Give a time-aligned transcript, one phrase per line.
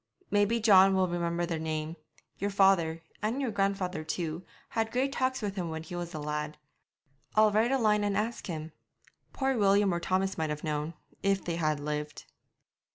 [0.31, 1.95] 'Maybe John will remember the name;
[2.39, 6.19] your father, and your grandfather too, had great talks with him when he was a
[6.19, 6.57] lad.
[7.35, 8.71] I'll write a line and ask him.
[9.31, 12.25] Poor William or Thomas might have known, if they had lived.'